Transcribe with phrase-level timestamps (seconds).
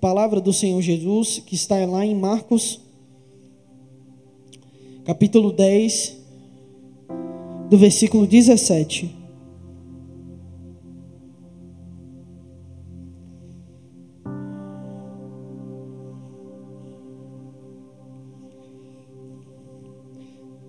[0.00, 2.80] palavra do Senhor Jesus, que está lá em Marcos,
[5.04, 6.16] capítulo 10,
[7.68, 9.14] do versículo 17.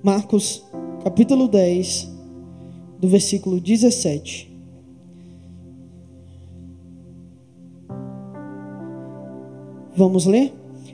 [0.03, 0.63] Marcos,
[1.03, 2.09] capítulo 10,
[2.99, 4.50] do versículo 17.
[10.01, 10.51] Vamos ler?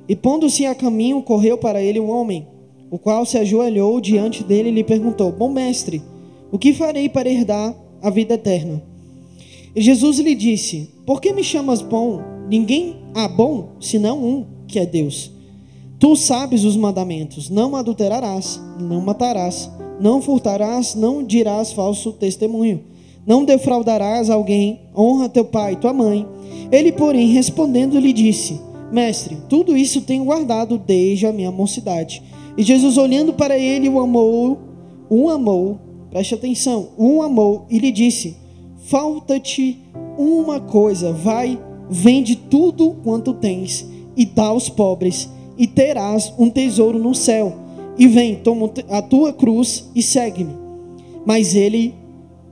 [0.10, 2.46] E pondo-se a caminho, correu para ele um homem,
[2.92, 6.02] o qual se ajoelhou diante dele e lhe perguntou: Bom mestre,
[6.52, 8.84] o que farei para herdar a vida eterna?
[9.74, 12.20] E Jesus lhe disse: Por que me chamas bom?
[12.50, 15.32] Ninguém há bom senão um, que é Deus.
[15.98, 22.82] Tu sabes os mandamentos: não adulterarás, não matarás, não furtarás, não dirás falso testemunho,
[23.26, 26.28] não defraudarás alguém, honra teu pai e tua mãe.
[26.70, 32.24] Ele, porém, respondendo, lhe disse: Mestre, tudo isso tenho guardado desde a minha mocidade.
[32.58, 34.58] E Jesus, olhando para ele, o amou,
[35.10, 38.38] o amou, preste atenção, o amou e lhe disse:
[38.78, 39.80] Falta-te
[40.18, 46.98] uma coisa, vai, vende tudo quanto tens e dá aos pobres, e terás um tesouro
[46.98, 47.56] no céu.
[47.98, 50.54] E vem, toma a tua cruz e segue-me.
[51.26, 51.94] Mas ele,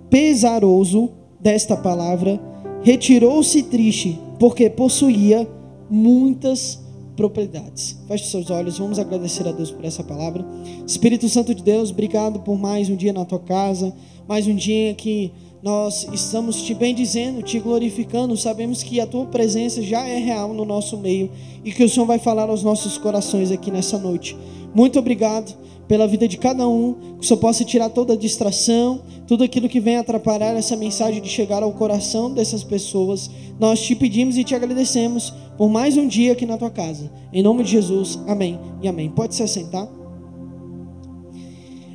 [0.09, 2.39] pesaroso desta palavra,
[2.81, 5.47] retirou-se triste, porque possuía
[5.89, 6.83] muitas
[7.15, 7.97] propriedades.
[8.07, 10.45] Feche seus olhos, vamos agradecer a Deus por essa palavra.
[10.85, 13.93] Espírito Santo de Deus, obrigado por mais um dia na tua casa,
[14.27, 15.31] mais um dia que
[15.63, 18.37] nós estamos te bendizendo, te glorificando.
[18.37, 21.31] Sabemos que a tua presença já é real no nosso meio
[21.63, 24.37] e que o Senhor vai falar aos nossos corações aqui nessa noite.
[24.75, 29.01] Muito obrigado pela vida de cada um, que o Senhor possa tirar toda a distração,
[29.27, 33.29] tudo aquilo que vem atrapalhar essa mensagem de chegar ao coração dessas pessoas.
[33.59, 37.11] Nós te pedimos e te agradecemos por mais um dia aqui na tua casa.
[37.31, 39.09] Em nome de Jesus, amém e amém.
[39.09, 39.87] Pode se assentar.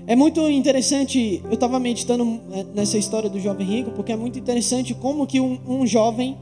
[0.06, 4.38] É muito interessante, eu estava meditando é, nessa história do jovem rico, porque é muito
[4.38, 6.36] interessante como que um, um jovem,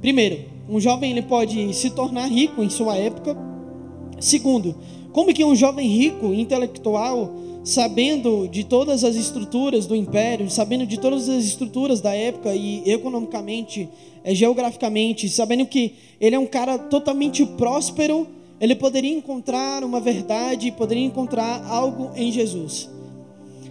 [0.00, 3.36] primeiro, um jovem ele pode se tornar rico em sua época.
[4.18, 4.74] Segundo,
[5.12, 7.32] como que um jovem rico, intelectual,
[7.66, 12.88] sabendo de todas as estruturas do império, sabendo de todas as estruturas da época e
[12.88, 13.88] economicamente,
[14.22, 18.28] é, geograficamente, sabendo que ele é um cara totalmente próspero,
[18.60, 22.88] ele poderia encontrar uma verdade, poderia encontrar algo em Jesus.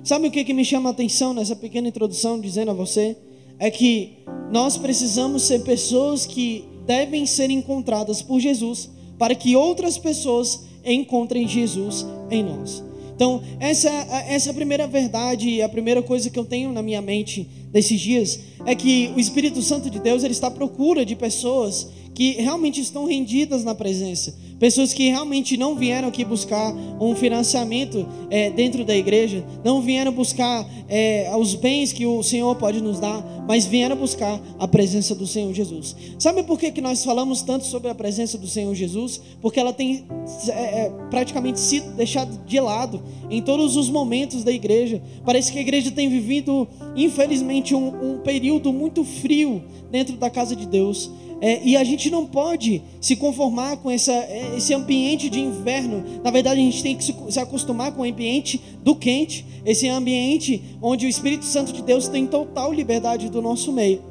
[0.04, 3.16] Sabe o que, que me chama a atenção nessa pequena introdução, dizendo a você?
[3.58, 4.18] É que
[4.52, 11.48] nós precisamos ser pessoas que devem ser encontradas por Jesus, para que outras pessoas encontrem
[11.48, 12.84] Jesus em nós.
[13.16, 13.90] Então, essa,
[14.28, 18.00] essa é a primeira verdade, a primeira coisa que eu tenho na minha mente desses
[18.00, 22.34] dias é que o Espírito Santo de Deus ele está à procura de pessoas que
[22.34, 28.50] realmente estão rendidas na presença, pessoas que realmente não vieram aqui buscar um financiamento é,
[28.50, 33.24] dentro da igreja, não vieram buscar é, os bens que o Senhor pode nos dar,
[33.48, 35.96] mas vieram buscar a presença do Senhor Jesus.
[36.18, 39.22] Sabe por que, que nós falamos tanto sobre a presença do Senhor Jesus?
[39.42, 40.06] Porque ela tem
[40.48, 45.02] é, é praticamente sido deixada de lado em todos os momentos da igreja.
[45.24, 50.56] Parece que a igreja tem vivido, infelizmente, um, um período muito frio dentro da casa
[50.56, 51.12] de Deus.
[51.46, 56.04] É, e a gente não pode se conformar com essa, é, esse ambiente de inverno.
[56.24, 60.60] Na verdade, a gente tem que se, acostumar com o ambiente do quente, esse ambiente
[60.82, 64.02] onde o Espírito Santo de Deus tem total liberdade do nosso meio.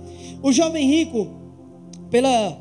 [0.45, 1.27] O jovem rico,
[2.09, 2.57] pela,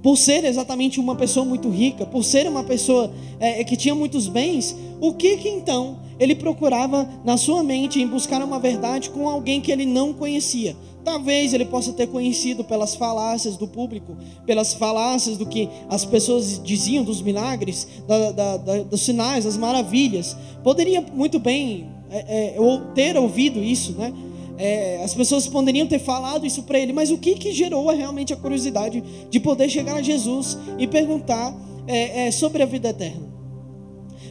[0.00, 4.28] por ser exatamente uma pessoa muito rica, por ser uma pessoa é, que tinha muitos
[4.28, 9.28] bens, o que que então ele procurava na sua mente em buscar uma verdade com
[9.28, 10.76] alguém que ele não conhecia?
[11.04, 16.60] Talvez ele possa ter conhecido pelas falácias do público, pelas falácias do que as pessoas
[16.62, 20.36] diziam dos milagres, da, da, da, dos sinais, das maravilhas.
[20.62, 24.12] Poderia muito bem é, é, ter ouvido isso, né?
[24.58, 28.32] É, as pessoas poderiam ter falado isso para ele, mas o que, que gerou realmente
[28.32, 31.52] a curiosidade de poder chegar a Jesus e perguntar
[31.86, 33.32] é, é, sobre a vida eterna?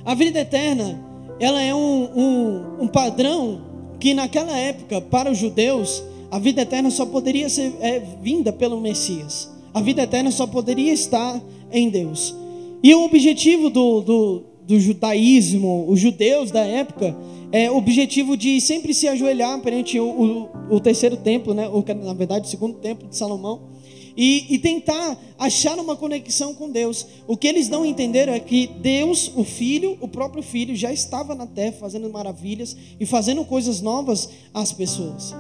[0.05, 1.03] A vida eterna,
[1.39, 3.61] ela é um, um, um padrão
[3.99, 8.79] que naquela época, para os judeus, a vida eterna só poderia ser é, vinda pelo
[8.79, 9.51] Messias.
[9.73, 11.41] A vida eterna só poderia estar
[11.71, 12.33] em Deus.
[12.81, 17.15] E o objetivo do, do, do judaísmo, os judeus da época,
[17.51, 21.67] é o objetivo de sempre se ajoelhar perante o, o, o terceiro templo, né?
[21.67, 23.69] Ou, na verdade, o segundo templo de Salomão.
[24.15, 27.05] E, e, tentar achar uma conexão com Deus.
[27.27, 31.33] O que eles não entenderam é que Deus, o Filho, o próprio Filho, já estava
[31.33, 35.33] na terra fazendo maravilhas e fazendo coisas novas às pessoas.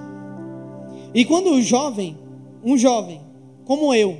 [1.13, 2.17] E quando o jovem,
[2.63, 3.21] um jovem,
[3.65, 4.17] como eu,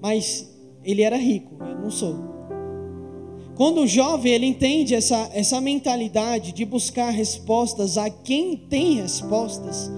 [0.00, 0.48] mas
[0.82, 2.16] ele era rico, eu não sou.
[3.54, 9.90] Quando o jovem ele entende essa, essa mentalidade de buscar respostas a quem tem respostas,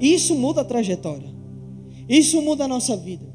[0.00, 1.32] isso muda a trajetória.
[2.08, 3.32] Isso muda a nossa vida.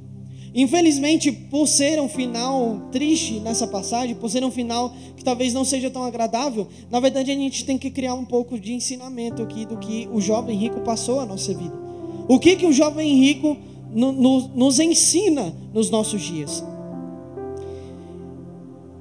[0.53, 5.63] Infelizmente, por ser um final triste nessa passagem, por ser um final que talvez não
[5.63, 9.65] seja tão agradável, na verdade a gente tem que criar um pouco de ensinamento aqui
[9.65, 11.88] do que o jovem rico passou a nossa vida.
[12.29, 13.57] O que que o jovem rico
[13.91, 16.63] no, no, nos ensina nos nossos dias?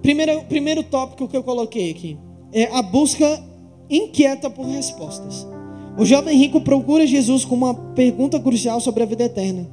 [0.01, 2.17] Primeiro, primeiro tópico que eu coloquei aqui
[2.51, 3.45] é a busca
[3.91, 5.47] inquieta por respostas.
[5.99, 9.69] O jovem rico procura Jesus com uma pergunta crucial sobre a vida eterna,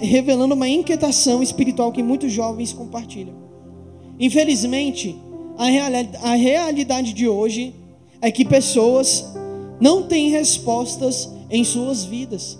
[0.00, 3.34] revelando uma inquietação espiritual que muitos jovens compartilham.
[4.20, 5.16] Infelizmente,
[5.56, 7.74] a, a realidade de hoje
[8.22, 9.34] é que pessoas
[9.80, 12.56] não têm respostas em suas vidas,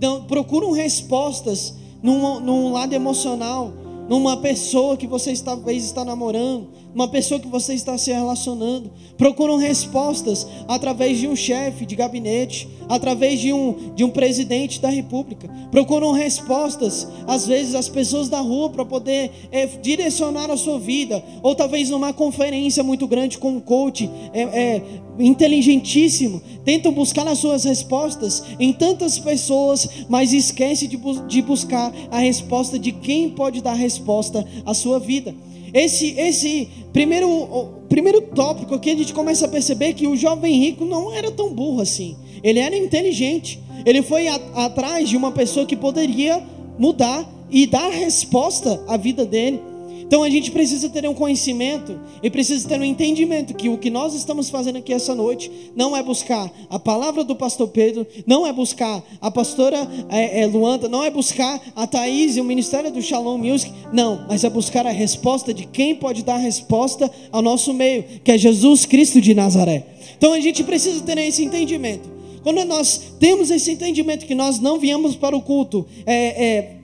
[0.00, 3.72] não, procuram respostas num, num lado emocional,
[4.08, 8.90] numa pessoa que você talvez está namorando, uma pessoa que você está se relacionando.
[9.18, 14.88] Procuram respostas através de um chefe de gabinete, através de um, de um presidente da
[14.88, 15.46] república.
[15.70, 21.22] Procuram respostas, às vezes, as pessoas da rua para poder é, direcionar a sua vida,
[21.42, 24.82] ou talvez numa conferência muito grande com um coach é, é,
[25.18, 26.40] inteligentíssimo.
[26.64, 32.78] Tentam buscar as suas respostas em tantas pessoas, mas esquece de, de buscar a resposta
[32.78, 35.34] de quem pode dar resposta à sua vida.
[35.76, 40.86] Esse, esse primeiro, primeiro tópico aqui, a gente começa a perceber que o jovem rico
[40.86, 42.16] não era tão burro assim.
[42.42, 43.60] Ele era inteligente.
[43.84, 46.42] Ele foi a, atrás de uma pessoa que poderia
[46.78, 49.60] mudar e dar resposta à vida dele.
[50.06, 53.90] Então a gente precisa ter um conhecimento e precisa ter um entendimento que o que
[53.90, 58.46] nós estamos fazendo aqui essa noite não é buscar a palavra do pastor Pedro, não
[58.46, 62.90] é buscar a pastora é, é, Luanda, não é buscar a Thaís e o ministério
[62.92, 67.10] do Shalom Music, não, mas é buscar a resposta de quem pode dar a resposta
[67.32, 69.86] ao nosso meio, que é Jesus Cristo de Nazaré.
[70.16, 72.16] Então a gente precisa ter esse entendimento.
[72.44, 76.76] Quando nós temos esse entendimento que nós não viemos para o culto, é, é,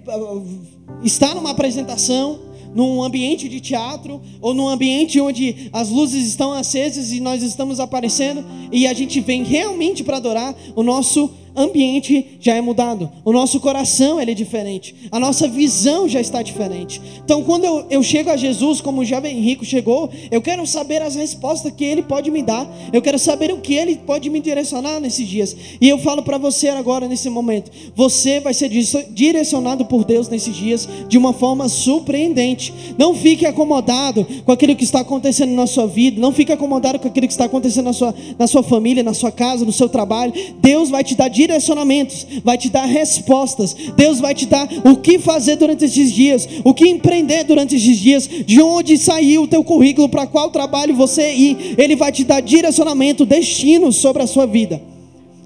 [1.04, 7.12] estar numa apresentação, num ambiente de teatro ou num ambiente onde as luzes estão acesas
[7.12, 12.54] e nós estamos aparecendo e a gente vem realmente para adorar, o nosso ambiente já
[12.54, 17.00] é mudado, o nosso coração ele é diferente, a nossa visão já está diferente.
[17.24, 21.02] Então, quando eu, eu chego a Jesus, como o jovem rico chegou, eu quero saber
[21.02, 24.40] as respostas que ele pode me dar, eu quero saber o que ele pode me
[24.40, 25.56] direcionar nesses dias.
[25.80, 28.68] E eu falo para você agora, nesse momento: você vai ser
[29.10, 32.72] direcionado por Deus nesses dias de uma forma surpreendente.
[32.98, 37.08] Não fique acomodado com aquilo que está acontecendo na sua vida, não fique acomodado com
[37.08, 40.32] aquilo que está acontecendo na sua, na sua família, na sua casa, no seu trabalho.
[40.60, 43.74] Deus vai te dar direcionamentos, vai te dar respostas.
[43.96, 47.98] Deus vai te dar o que fazer durante esses dias, o que empreender durante esses
[47.98, 51.74] dias, de onde sair o teu currículo, para qual trabalho você ir.
[51.76, 54.80] Ele vai te dar direcionamento, destino sobre a sua vida.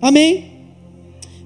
[0.00, 0.44] Amém?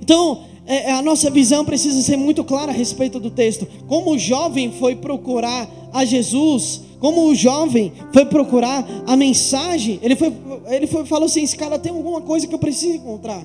[0.03, 3.67] Então, é, é, a nossa visão precisa ser muito clara a respeito do texto.
[3.87, 10.15] Como o jovem foi procurar a Jesus, como o jovem foi procurar a mensagem, ele
[10.17, 10.33] foi,
[10.69, 13.45] ele foi, falou assim: esse cara tem alguma coisa que eu preciso encontrar.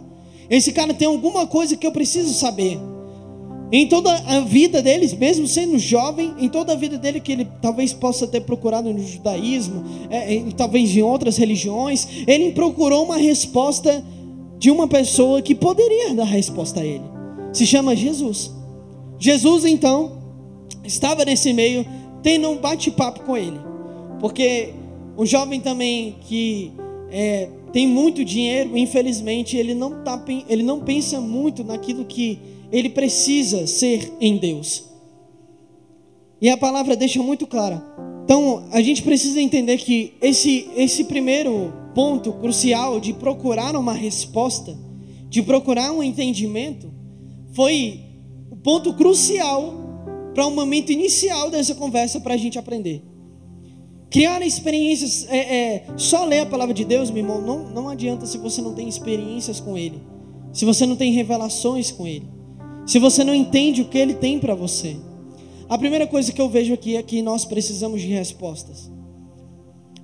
[0.50, 2.80] Esse cara tem alguma coisa que eu preciso saber.
[3.72, 7.48] Em toda a vida deles, mesmo sendo jovem, em toda a vida dele que ele
[7.62, 14.04] talvez possa ter procurado no judaísmo, é, talvez em outras religiões, ele procurou uma resposta
[14.58, 17.04] de uma pessoa que poderia dar resposta a ele.
[17.52, 18.52] Se chama Jesus.
[19.18, 20.22] Jesus então
[20.84, 21.86] estava nesse meio,
[22.22, 23.60] tendo um bate-papo com ele,
[24.20, 24.74] porque
[25.18, 26.72] um jovem também que
[27.12, 32.40] é, tem muito dinheiro, infelizmente, ele não, tá, ele não pensa muito naquilo que
[32.72, 34.86] ele precisa ser em Deus.
[36.42, 37.84] E a palavra deixa muito clara.
[38.24, 44.74] Então, a gente precisa entender que esse, esse primeiro ponto crucial de procurar uma resposta,
[45.28, 46.90] de procurar um entendimento,
[47.52, 48.00] foi
[48.50, 49.74] o ponto crucial
[50.34, 53.04] para o momento inicial dessa conversa para a gente aprender.
[54.16, 58.26] Criar experiências, é, é, só ler a palavra de Deus, meu irmão, não, não adianta
[58.26, 60.02] se você não tem experiências com Ele,
[60.54, 62.26] se você não tem revelações com Ele,
[62.88, 64.96] se você não entende o que Ele tem para você.
[65.68, 68.90] A primeira coisa que eu vejo aqui é que nós precisamos de respostas.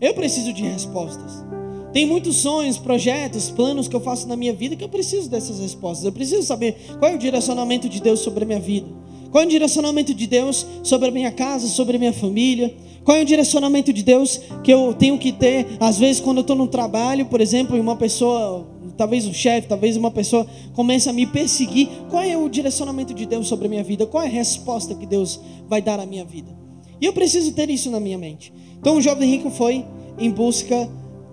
[0.02, 1.46] Eu preciso de respostas.
[1.94, 5.58] Tem muitos sonhos, projetos, planos que eu faço na minha vida que eu preciso dessas
[5.60, 6.04] respostas.
[6.04, 8.90] Eu preciso saber qual é o direcionamento de Deus sobre a minha vida.
[9.32, 12.76] Qual é o direcionamento de Deus sobre a minha casa, sobre a minha família?
[13.04, 16.42] Qual é o direcionamento de Deus que eu tenho que ter, às vezes, quando eu
[16.42, 21.10] estou no trabalho, por exemplo, e uma pessoa, talvez o chefe, talvez uma pessoa começa
[21.10, 21.88] a me perseguir?
[22.10, 24.06] Qual é o direcionamento de Deus sobre a minha vida?
[24.06, 26.56] Qual é a resposta que Deus vai dar à minha vida?
[27.00, 28.54] E eu preciso ter isso na minha mente.
[28.80, 29.84] Então o jovem rico foi
[30.20, 30.90] em busca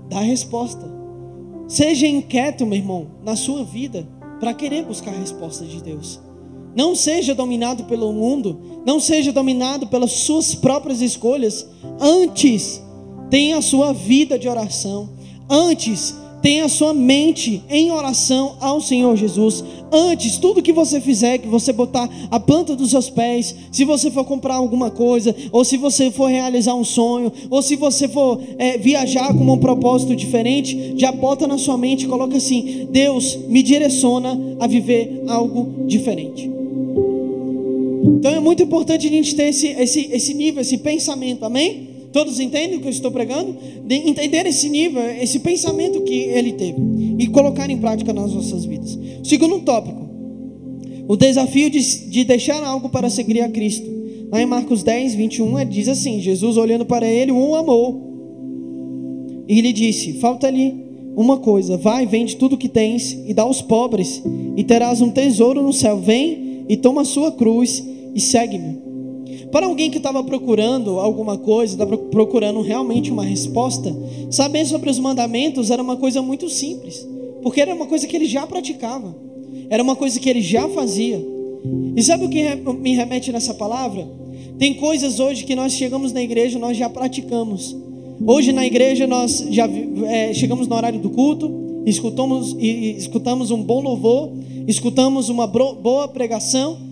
[0.08, 0.88] da resposta.
[1.66, 4.08] Seja inquieto, meu irmão, na sua vida,
[4.40, 6.27] para querer buscar a resposta de Deus.
[6.74, 11.66] Não seja dominado pelo mundo, não seja dominado pelas suas próprias escolhas.
[12.00, 12.82] Antes,
[13.30, 15.10] tenha a sua vida de oração.
[15.48, 19.64] Antes, tenha a sua mente em oração ao Senhor Jesus.
[19.90, 24.10] Antes, tudo que você fizer, que você botar a planta dos seus pés, se você
[24.10, 28.40] for comprar alguma coisa, ou se você for realizar um sonho, ou se você for
[28.58, 33.62] é, viajar com um propósito diferente, já bota na sua mente coloca assim: Deus me
[33.62, 36.57] direciona a viver algo diferente.
[38.16, 41.88] Então é muito importante a gente ter esse, esse, esse nível, esse pensamento, amém?
[42.12, 43.56] Todos entendem o que eu estou pregando?
[43.84, 46.80] De entender esse nível, esse pensamento que ele teve
[47.18, 48.98] e colocar em prática nas nossas vidas.
[49.22, 50.08] Segundo tópico,
[51.06, 53.98] o desafio de, de deixar algo para seguir a Cristo.
[54.30, 59.44] Lá em Marcos 10, 21, ele diz assim: Jesus olhando para ele, o amou.
[59.48, 60.74] E lhe disse: Falta-lhe
[61.16, 64.22] uma coisa, vai, vende tudo que tens e dá aos pobres,
[64.56, 65.98] e terás um tesouro no céu.
[65.98, 67.82] Vem e toma a sua cruz
[68.18, 68.82] e segue-me.
[69.52, 73.96] Para alguém que estava procurando alguma coisa, estava procurando realmente uma resposta,
[74.28, 77.08] saber sobre os mandamentos era uma coisa muito simples,
[77.42, 79.16] porque era uma coisa que ele já praticava,
[79.70, 81.24] era uma coisa que ele já fazia.
[81.94, 84.08] E sabe o que me remete nessa palavra?
[84.58, 87.76] Tem coisas hoje que nós chegamos na igreja, nós já praticamos.
[88.26, 89.68] Hoje na igreja nós já
[90.08, 94.32] é, chegamos no horário do culto, escutamos, escutamos um bom louvor,
[94.66, 96.87] escutamos uma boa pregação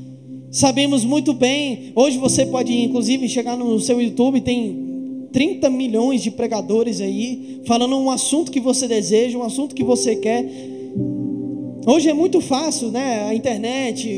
[0.56, 6.30] Sabemos muito bem, hoje você pode inclusive chegar no seu YouTube, tem 30 milhões de
[6.30, 10.50] pregadores aí, falando um assunto que você deseja, um assunto que você quer.
[11.86, 13.28] Hoje é muito fácil, né?
[13.28, 14.08] A internet,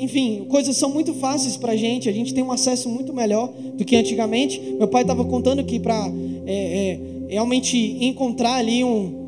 [0.00, 2.08] enfim, coisas são muito fáceis para a gente.
[2.08, 4.58] A gente tem um acesso muito melhor do que antigamente.
[4.78, 6.10] Meu pai estava contando que para
[6.46, 9.21] é, é, realmente encontrar ali um,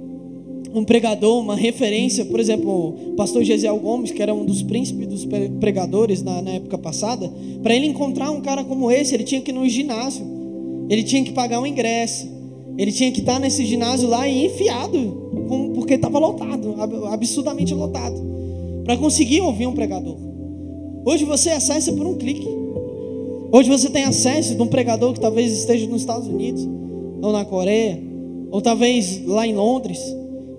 [0.74, 5.06] um pregador, uma referência, por exemplo, o pastor Gesiel Gomes, que era um dos príncipes
[5.06, 5.24] dos
[5.60, 9.52] pregadores na, na época passada, para ele encontrar um cara como esse, ele tinha que
[9.52, 10.26] ir no ginásio,
[10.90, 12.28] ele tinha que pagar um ingresso,
[12.76, 16.74] ele tinha que estar nesse ginásio lá e enfiado, porque estava lotado,
[17.06, 18.20] absurdamente lotado,
[18.84, 20.16] para conseguir ouvir um pregador.
[21.06, 22.48] Hoje você acessa por um clique.
[23.52, 26.68] Hoje você tem acesso de um pregador que talvez esteja nos Estados Unidos,
[27.22, 28.02] ou na Coreia,
[28.50, 30.00] ou talvez lá em Londres.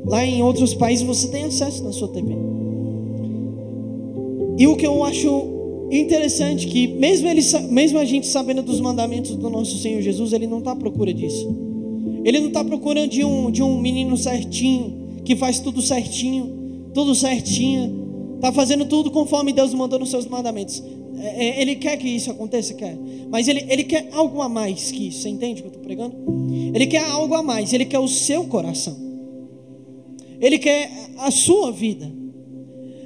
[0.05, 2.35] Lá em outros países você tem acesso na sua TV.
[4.57, 9.35] E o que eu acho interessante que mesmo ele, mesmo a gente sabendo dos mandamentos
[9.35, 11.47] do nosso Senhor Jesus, ele não está à procura disso.
[12.23, 17.13] Ele não está procurando de um de um menino certinho que faz tudo certinho, tudo
[17.15, 20.81] certinho, está fazendo tudo conforme Deus mandou nos seus mandamentos.
[21.17, 22.97] É, é, ele quer que isso aconteça, quer.
[23.29, 25.21] Mas ele, ele quer algo a mais que isso.
[25.21, 26.15] Você entende o que eu estou pregando?
[26.73, 27.73] Ele quer algo a mais.
[27.73, 29.04] Ele quer o seu coração.
[30.39, 32.11] Ele quer a sua vida.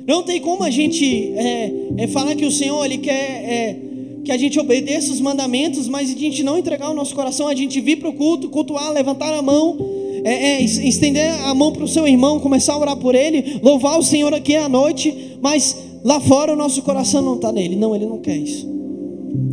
[0.07, 3.79] Não tem como a gente é, é falar que o Senhor ele quer é,
[4.23, 7.55] que a gente obedeça os mandamentos, mas a gente não entregar o nosso coração, a
[7.55, 9.77] gente vir para o culto, cultuar, levantar a mão,
[10.23, 13.97] é, é, estender a mão para o seu irmão, começar a orar por ele, louvar
[13.97, 17.75] o Senhor aqui à noite, mas lá fora o nosso coração não está nele.
[17.75, 18.67] Não, ele não quer isso.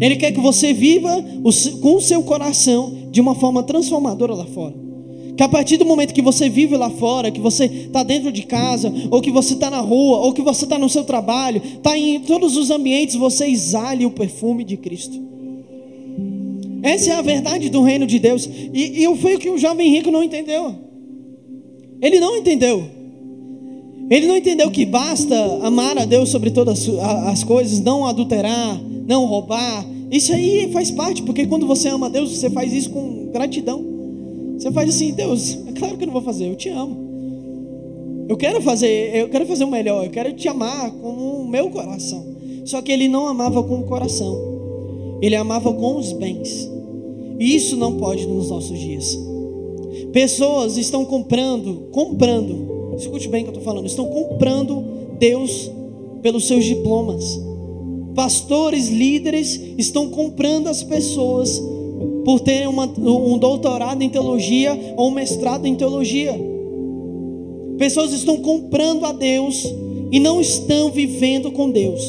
[0.00, 1.22] Ele quer que você viva
[1.80, 4.85] com o seu coração de uma forma transformadora lá fora.
[5.36, 8.42] Que a partir do momento que você vive lá fora, que você está dentro de
[8.44, 11.96] casa, ou que você está na rua, ou que você está no seu trabalho, está
[11.96, 15.20] em todos os ambientes, você exale o perfume de Cristo.
[16.82, 18.48] Essa é a verdade do reino de Deus.
[18.72, 20.74] E, e foi o que o jovem rico não entendeu.
[22.00, 22.84] Ele não entendeu.
[24.08, 29.26] Ele não entendeu que basta amar a Deus sobre todas as coisas, não adulterar, não
[29.26, 29.84] roubar.
[30.10, 33.95] Isso aí faz parte, porque quando você ama a Deus, você faz isso com gratidão.
[34.58, 37.06] Você faz assim, Deus, é claro que eu não vou fazer, eu te amo.
[38.28, 41.10] Eu quero fazer, eu quero fazer o melhor, eu quero te amar com
[41.42, 42.24] o meu coração.
[42.64, 44.36] Só que ele não amava com o coração.
[45.22, 46.68] Ele amava com os bens.
[47.38, 49.16] E isso não pode nos nossos dias.
[50.12, 52.94] Pessoas estão comprando, comprando.
[52.96, 53.86] Escute bem o que eu estou falando.
[53.86, 54.82] Estão comprando
[55.18, 55.70] Deus
[56.22, 57.40] pelos seus diplomas.
[58.14, 61.62] Pastores, líderes estão comprando as pessoas
[62.26, 66.34] por terem uma, um doutorado em teologia ou um mestrado em teologia.
[67.78, 69.64] Pessoas estão comprando a Deus
[70.10, 72.02] e não estão vivendo com Deus.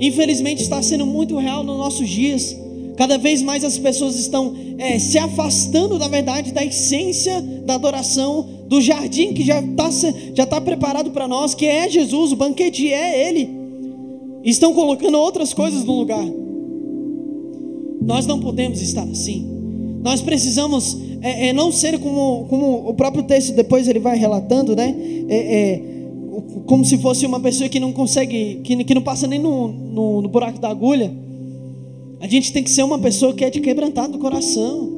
[0.00, 2.56] Infelizmente está sendo muito real nos nossos dias.
[2.96, 8.48] Cada vez mais as pessoas estão é, se afastando da verdade, da essência da adoração,
[8.66, 9.90] do jardim que já está
[10.34, 13.48] já tá preparado para nós, que é Jesus, o banquete é Ele.
[14.42, 16.42] Estão colocando outras coisas no lugar.
[18.04, 19.46] Nós não podemos estar assim.
[20.02, 24.74] Nós precisamos é, é, não ser como, como o próprio texto depois ele vai relatando,
[24.74, 24.94] né?
[25.28, 25.92] É, é
[26.66, 30.22] como se fosse uma pessoa que não consegue, que, que não passa nem no, no,
[30.22, 31.12] no buraco da agulha.
[32.20, 34.88] A gente tem que ser uma pessoa que é de quebrantado do coração,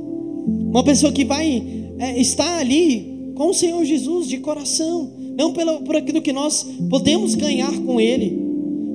[0.46, 1.62] uma pessoa que vai
[1.98, 6.66] é, estar ali com o Senhor Jesus de coração, não pelo, por aquilo que nós
[6.88, 8.38] podemos ganhar com Ele,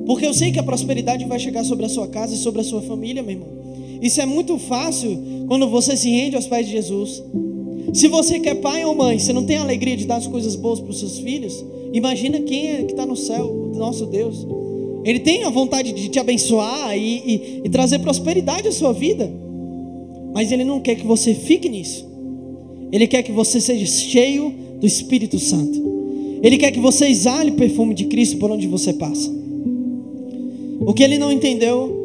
[0.06, 2.64] porque eu sei que a prosperidade vai chegar sobre a sua casa e sobre a
[2.64, 3.59] sua família, meu irmão.
[4.00, 7.22] Isso é muito fácil quando você se rende aos pés de Jesus.
[7.92, 10.80] Se você quer pai ou mãe, você não tem alegria de dar as coisas boas
[10.80, 14.46] para os seus filhos, imagina quem é que está no céu, o nosso Deus.
[15.04, 19.32] Ele tem a vontade de te abençoar e, e, e trazer prosperidade à sua vida,
[20.32, 22.08] mas Ele não quer que você fique nisso.
[22.92, 25.90] Ele quer que você seja cheio do Espírito Santo.
[26.42, 29.30] Ele quer que você exale o perfume de Cristo por onde você passa.
[30.80, 31.99] O que ele não entendeu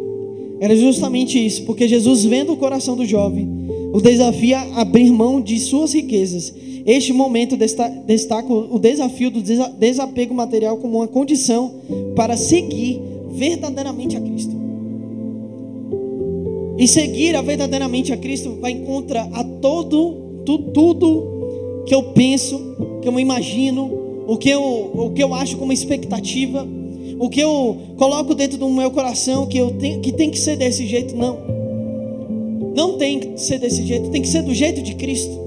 [0.60, 3.48] era justamente isso, porque Jesus, vendo o coração do jovem,
[3.94, 6.54] o desafia a abrir mão de suas riquezas.
[6.86, 11.74] Este momento destaca o desafio do desapego material como uma condição
[12.16, 14.56] para seguir verdadeiramente a Cristo.
[16.78, 22.60] E seguir verdadeiramente a Cristo vai contra a todo tudo, tudo que eu penso,
[23.02, 26.68] que eu imagino, o que eu, o que eu acho como expectativa
[27.18, 30.58] o que eu coloco dentro do meu coração que eu tenho, que tem que ser
[30.58, 31.38] desse jeito, não.
[32.76, 35.46] Não tem que ser desse jeito, tem que ser do jeito de Cristo.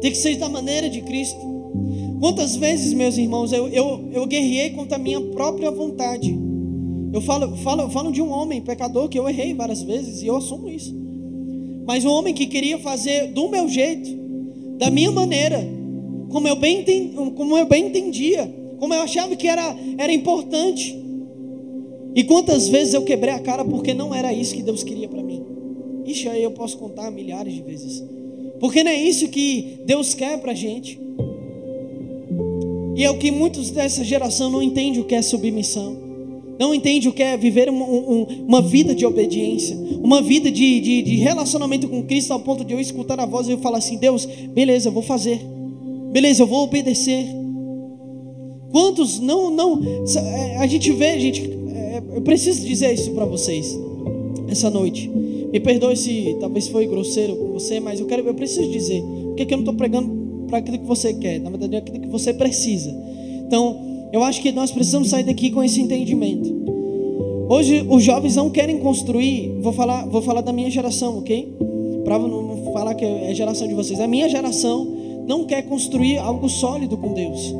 [0.00, 1.38] Tem que ser da maneira de Cristo.
[2.20, 6.36] Quantas vezes, meus irmãos, eu, eu, eu guerrei contra a minha própria vontade.
[7.12, 10.36] Eu falo, falo, falo de um homem pecador que eu errei várias vezes e eu
[10.36, 10.96] assumo isso.
[11.86, 14.10] Mas um homem que queria fazer do meu jeito,
[14.78, 15.66] da minha maneira,
[16.30, 16.84] como eu bem,
[17.34, 20.96] como eu bem entendia como eu achava que era, era importante.
[22.14, 25.22] E quantas vezes eu quebrei a cara porque não era isso que Deus queria para
[25.22, 25.42] mim.
[26.06, 28.02] Ixi, aí eu posso contar milhares de vezes.
[28.58, 30.98] Porque não é isso que Deus quer para a gente.
[32.96, 36.08] E é o que muitos dessa geração não entendem o que é submissão.
[36.58, 41.02] Não entende o que é viver uma, uma vida de obediência, uma vida de, de,
[41.02, 43.96] de, relacionamento com Cristo, ao ponto de eu escutar a voz e eu falar assim:
[43.96, 45.40] Deus, beleza, eu vou fazer,
[46.10, 47.24] beleza, eu vou obedecer,
[48.70, 51.42] Quantos não, não, é, a gente vê, gente,
[51.74, 53.78] é, eu preciso dizer isso para vocês
[54.48, 55.08] essa noite.
[55.08, 59.44] Me perdoe se talvez foi grosseiro com você, mas eu quero, eu preciso dizer, porque
[59.44, 62.34] eu não estou pregando para aquilo que você quer, na verdade é aquilo que você
[62.34, 62.94] precisa.
[63.46, 66.54] Então, eu acho que nós precisamos sair daqui com esse entendimento.
[67.48, 71.56] Hoje os jovens não querem construir, vou falar, vou falar da minha geração, ok?
[72.04, 74.00] Para não falar que é a geração de vocês.
[74.00, 74.86] A minha geração
[75.26, 77.54] não quer construir algo sólido com Deus.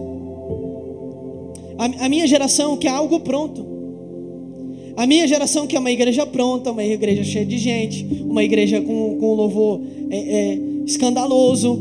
[1.79, 3.79] A, a minha geração quer algo pronto.
[4.97, 9.17] A minha geração quer uma igreja pronta, uma igreja cheia de gente, uma igreja com,
[9.17, 11.81] com louvor é, é, escandaloso.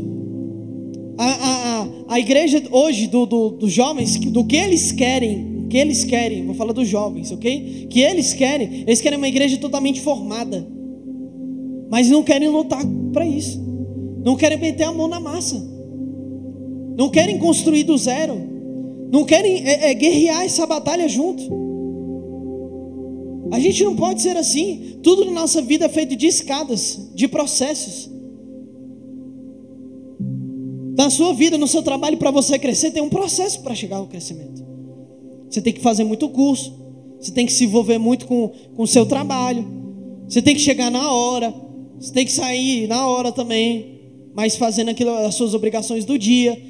[1.18, 6.04] A, a, a, igreja hoje dos do, do jovens, do que eles querem, que eles
[6.04, 7.88] querem, vou falar dos jovens, ok?
[7.90, 10.64] Que eles querem, eles querem uma igreja totalmente formada,
[11.90, 13.60] mas não querem lutar para isso,
[14.24, 15.60] não querem meter a mão na massa,
[16.96, 18.57] não querem construir do zero.
[19.10, 21.42] Não querem é, é, guerrear essa batalha junto.
[23.50, 24.98] A gente não pode ser assim.
[25.02, 28.10] Tudo na nossa vida é feito de escadas, de processos.
[30.96, 34.06] Na sua vida, no seu trabalho, para você crescer, tem um processo para chegar ao
[34.06, 34.66] crescimento.
[35.48, 36.76] Você tem que fazer muito curso.
[37.20, 39.66] Você tem que se envolver muito com, o seu trabalho.
[40.28, 41.54] Você tem que chegar na hora.
[41.98, 44.00] Você tem que sair na hora também.
[44.34, 46.60] Mas fazendo aquilo, as suas obrigações do dia.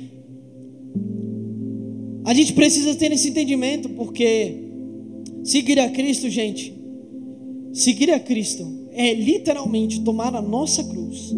[2.29, 4.55] A gente precisa ter esse entendimento, porque
[5.43, 6.79] seguir a Cristo, gente,
[7.73, 11.35] seguir a Cristo é literalmente tomar a nossa cruz,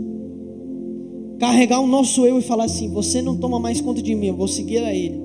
[1.39, 4.37] carregar o nosso eu e falar assim: você não toma mais conta de mim, eu
[4.37, 5.21] vou seguir a Ele.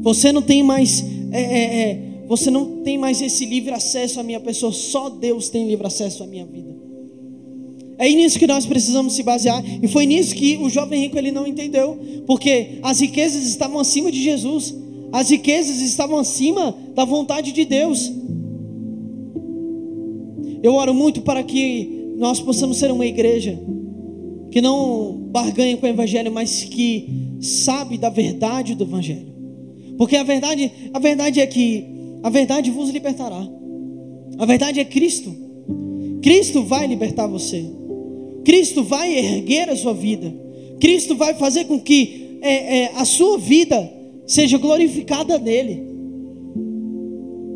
[0.00, 4.22] Você não tem mais, é, é, é, você não tem mais esse livre acesso à
[4.22, 6.73] minha pessoa, só Deus tem livre acesso à minha vida.
[7.98, 9.62] É nisso que nós precisamos se basear.
[9.82, 11.98] E foi nisso que o jovem rico ele não entendeu.
[12.26, 14.74] Porque as riquezas estavam acima de Jesus.
[15.12, 18.12] As riquezas estavam acima da vontade de Deus.
[20.62, 23.60] Eu oro muito para que nós possamos ser uma igreja
[24.50, 27.08] que não barganha com o evangelho, mas que
[27.40, 29.34] sabe da verdade do evangelho.
[29.98, 31.84] Porque a verdade, a verdade é que
[32.22, 33.46] a verdade vos libertará.
[34.38, 35.34] A verdade é Cristo.
[36.22, 37.64] Cristo vai libertar você.
[38.44, 40.32] Cristo vai erguer a sua vida.
[40.80, 43.90] Cristo vai fazer com que é, é, a sua vida
[44.26, 45.82] seja glorificada nele.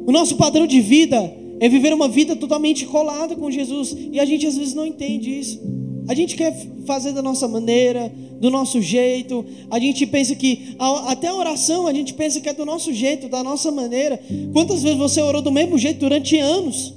[0.06, 3.94] O nosso padrão de vida é viver uma vida totalmente colada com Jesus.
[4.12, 5.60] E a gente às vezes não entende isso.
[6.08, 9.44] A gente quer fazer da nossa maneira, do nosso jeito.
[9.70, 10.74] A gente pensa que
[11.06, 14.18] até a oração a gente pensa que é do nosso jeito, da nossa maneira.
[14.54, 16.94] Quantas vezes você orou do mesmo jeito durante anos?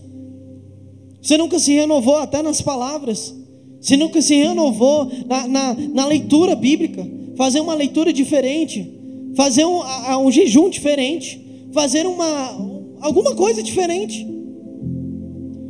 [1.22, 3.36] Você nunca se renovou até nas palavras.
[3.82, 7.06] Você nunca se renovou na, na, na leitura bíblica.
[7.36, 8.88] Fazer uma leitura diferente.
[9.36, 9.82] Fazer um,
[10.24, 11.42] um jejum diferente.
[11.74, 14.28] Fazer uma, alguma coisa diferente.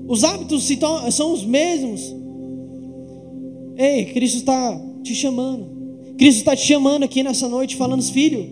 [0.08, 0.68] Os hábitos
[1.12, 2.14] são os mesmos.
[3.78, 5.70] Ei, Cristo está te chamando.
[6.18, 8.46] Cristo está te chamando aqui nessa noite, falando, filho,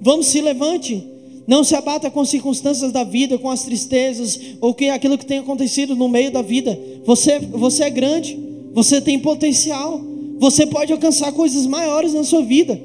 [0.00, 1.04] vamos se levante.
[1.46, 5.26] Não se abata com as circunstâncias da vida, com as tristezas, ou com aquilo que
[5.26, 6.78] tem acontecido no meio da vida.
[7.04, 8.38] Você, você é grande,
[8.74, 10.00] você tem potencial,
[10.38, 12.78] você pode alcançar coisas maiores na sua vida.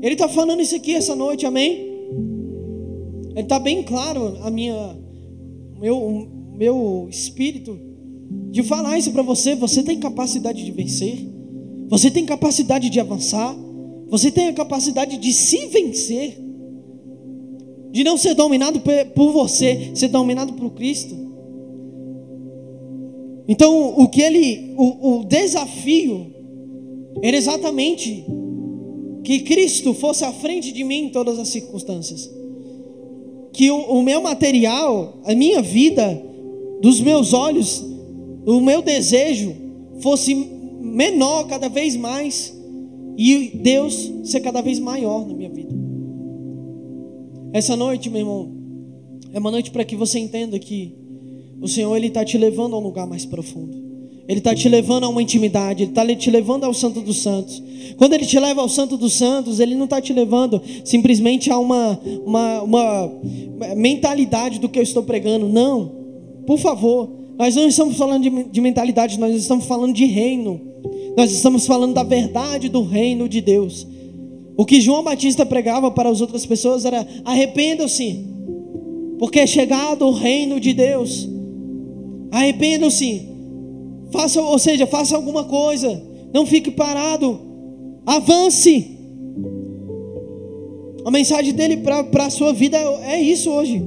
[0.00, 1.92] Ele está falando isso aqui essa noite, amém?
[3.30, 4.98] Ele está bem claro a minha,
[5.78, 7.78] meu, meu espírito
[8.50, 9.54] de falar isso para você.
[9.54, 11.18] Você tem capacidade de vencer,
[11.88, 13.54] você tem capacidade de avançar,
[14.08, 16.38] você tem a capacidade de se vencer,
[17.90, 18.80] de não ser dominado
[19.14, 21.31] por você, ser dominado por Cristo.
[23.52, 26.26] Então, o que ele, o, o desafio
[27.22, 28.24] era exatamente
[29.22, 32.30] que Cristo fosse à frente de mim em todas as circunstâncias.
[33.52, 36.18] Que o, o meu material, a minha vida,
[36.80, 37.84] dos meus olhos,
[38.46, 39.54] o meu desejo
[40.00, 42.58] fosse menor cada vez mais
[43.18, 45.74] e Deus ser cada vez maior na minha vida.
[47.52, 48.50] Essa noite, meu irmão,
[49.30, 51.01] é uma noite para que você entenda que
[51.62, 53.92] o Senhor ele está te levando a um lugar mais profundo.
[54.28, 57.62] Ele está te levando a uma intimidade, Ele está te levando ao Santo dos Santos.
[57.96, 61.58] Quando Ele te leva ao Santo dos Santos, Ele não está te levando simplesmente a
[61.58, 63.12] uma, uma, uma
[63.76, 65.48] mentalidade do que eu estou pregando.
[65.48, 65.92] Não,
[66.46, 70.60] por favor, nós não estamos falando de, de mentalidade, nós estamos falando de reino.
[71.16, 73.86] Nós estamos falando da verdade do reino de Deus.
[74.56, 78.24] O que João Batista pregava para as outras pessoas era: arrependam-se,
[79.18, 81.31] porque é chegado o reino de Deus.
[82.32, 83.28] Arrependam-se,
[84.10, 87.38] faça, ou seja, faça alguma coisa, não fique parado,
[88.06, 88.90] avance.
[91.04, 93.82] A mensagem dele para a sua vida é, é isso hoje.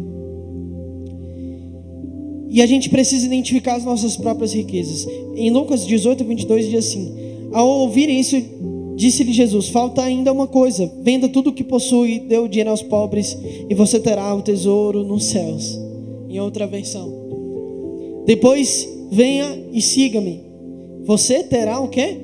[2.47, 5.07] E a gente precisa identificar as nossas próprias riquezas.
[5.35, 7.15] Em Lucas 18, 22 diz assim:
[7.51, 8.39] Ao ouvir isso,
[8.95, 12.83] disse-lhe Jesus: Falta ainda uma coisa: venda tudo o que possui, dê o dinheiro aos
[12.83, 13.35] pobres,
[13.67, 15.79] e você terá o tesouro nos céus.
[16.29, 17.14] Em outra versão.
[18.25, 20.41] Depois venha e siga-me.
[21.03, 22.19] Você terá o que?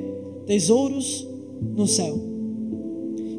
[0.45, 1.27] Tesouros
[1.75, 2.19] no céu.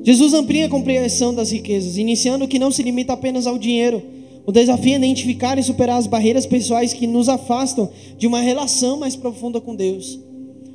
[0.05, 4.03] Jesus amplia a compreensão das riquezas, iniciando que não se limita apenas ao dinheiro
[4.45, 8.99] o desafio é identificar e superar as barreiras pessoais que nos afastam de uma relação
[8.99, 10.19] mais profunda com Deus.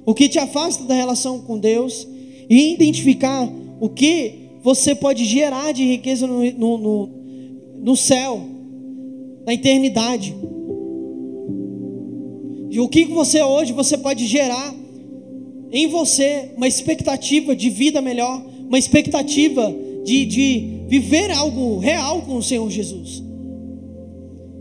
[0.06, 2.08] O que te afasta da relação com Deus
[2.50, 3.48] e identificar
[3.80, 7.10] o que você pode gerar de riqueza no, no, no,
[7.84, 8.42] no céu,
[9.46, 10.34] na eternidade.
[12.70, 14.74] E o que você hoje você pode gerar
[15.72, 22.38] em você uma expectativa de vida melhor, uma expectativa de, de viver algo real com
[22.38, 23.28] o Senhor Jesus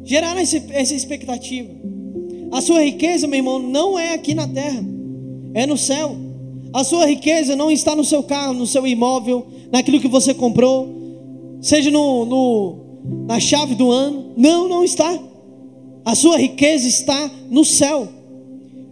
[0.06, 1.68] gerar essa expectativa.
[2.52, 4.82] A sua riqueza, meu irmão, não é aqui na terra,
[5.52, 6.16] é no céu.
[6.72, 10.88] A sua riqueza não está no seu carro, no seu imóvel, naquilo que você comprou,
[11.60, 12.78] seja no, no,
[13.26, 14.32] na chave do ano.
[14.36, 15.18] Não, não está.
[16.06, 18.08] A sua riqueza está no céu.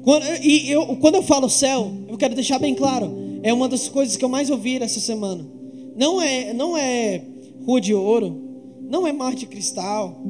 [0.02, 3.88] Quando, e eu, quando eu falo céu, eu quero deixar bem claro, é uma das
[3.88, 5.46] coisas que eu mais ouvi essa semana.
[5.96, 7.22] Não é, não é
[7.64, 8.36] rua de ouro,
[8.90, 10.20] não é mar de cristal,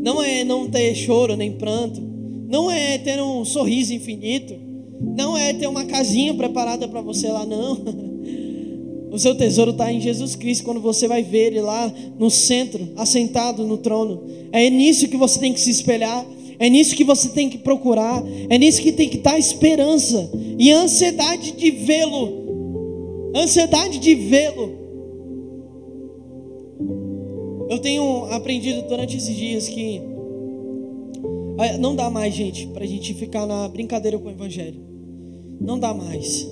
[0.00, 2.00] não é não ter choro nem pranto,
[2.48, 4.54] não é ter um sorriso infinito,
[4.98, 7.78] não é ter uma casinha preparada para você lá, não.
[9.14, 12.88] O seu tesouro está em Jesus Cristo, quando você vai ver Ele lá no centro,
[12.96, 14.24] assentado no trono.
[14.50, 16.26] É nisso que você tem que se espelhar,
[16.58, 20.28] é nisso que você tem que procurar, é nisso que tem que estar tá esperança
[20.58, 23.30] e ansiedade de vê-lo.
[23.36, 24.72] Ansiedade de vê-lo.
[27.70, 30.02] Eu tenho aprendido durante esses dias que
[31.78, 34.80] não dá mais, gente, para a gente ficar na brincadeira com o Evangelho.
[35.60, 36.48] Não dá mais.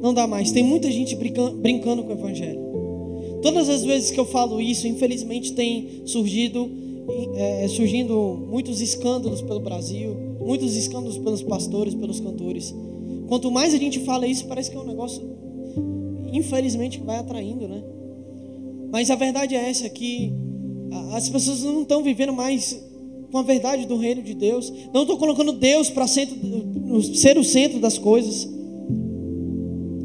[0.00, 0.50] Não dá mais.
[0.52, 2.60] Tem muita gente brincando com o Evangelho.
[3.42, 6.70] Todas as vezes que eu falo isso, infelizmente tem surgido,
[7.34, 12.74] é, surgindo muitos escândalos pelo Brasil, muitos escândalos pelos pastores, pelos cantores.
[13.28, 15.22] Quanto mais a gente fala isso, parece que é um negócio,
[16.32, 17.82] infelizmente, que vai atraindo, né?
[18.92, 20.32] Mas a verdade é essa que
[21.12, 22.78] as pessoas não estão vivendo mais
[23.30, 24.72] com a verdade do reino de Deus.
[24.92, 26.28] Não estou colocando Deus para ser
[27.38, 28.48] o centro das coisas.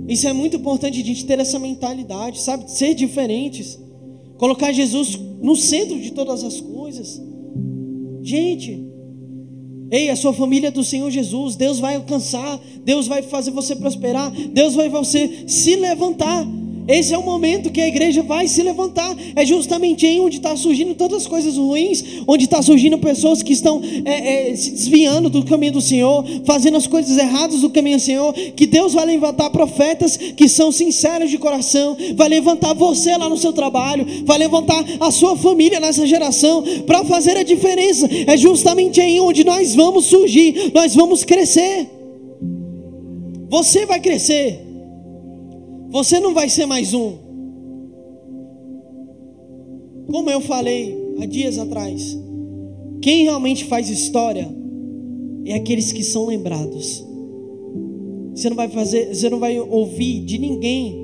[0.07, 2.69] Isso é muito importante a gente ter essa mentalidade, sabe?
[2.69, 3.79] Ser diferentes.
[4.37, 7.21] Colocar Jesus no centro de todas as coisas.
[8.21, 8.85] Gente,
[9.91, 11.55] ei, a sua família é do Senhor Jesus.
[11.55, 16.45] Deus vai alcançar, Deus vai fazer você prosperar, Deus vai você se levantar.
[16.87, 19.15] Esse é o momento que a igreja vai se levantar.
[19.35, 23.53] É justamente aí onde está surgindo tantas as coisas ruins, onde está surgindo pessoas que
[23.53, 27.97] estão é, é, se desviando do caminho do Senhor, fazendo as coisas erradas do caminho
[27.97, 28.33] do Senhor.
[28.33, 33.37] Que Deus vai levantar profetas que são sinceros de coração, vai levantar você lá no
[33.37, 38.07] seu trabalho, vai levantar a sua família nessa geração para fazer a diferença.
[38.27, 41.89] É justamente aí onde nós vamos surgir, nós vamos crescer.
[43.49, 44.64] Você vai crescer.
[45.95, 47.13] Você não vai ser mais um.
[50.11, 52.19] Como eu falei há dias atrás,
[53.01, 54.53] quem realmente faz história
[55.45, 57.01] é aqueles que são lembrados.
[58.35, 61.01] Você não vai fazer, você não vai ouvir de ninguém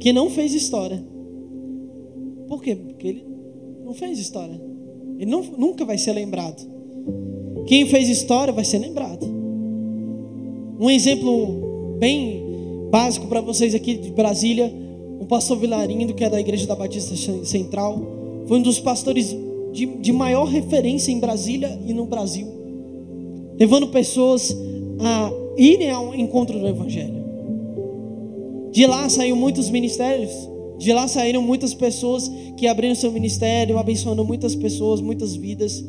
[0.00, 1.04] que não fez história.
[2.48, 2.74] Por quê?
[2.74, 3.26] Porque ele
[3.84, 4.58] não fez história.
[5.18, 6.66] Ele não, nunca vai ser lembrado.
[7.66, 9.26] Quem fez história vai ser lembrado.
[10.80, 12.41] Um exemplo bem
[12.92, 14.70] básico para vocês aqui de Brasília.
[15.18, 17.98] O pastor Vilarindo, que é da Igreja da Batista Central,
[18.46, 19.34] foi um dos pastores
[19.72, 22.46] de, de maior referência em Brasília e no Brasil,
[23.58, 24.54] levando pessoas
[25.00, 27.22] a irem ao encontro do Evangelho.
[28.70, 30.30] De lá saíram muitos ministérios,
[30.76, 35.82] de lá saíram muitas pessoas que abriram seu ministério, abençoando muitas pessoas, muitas vidas.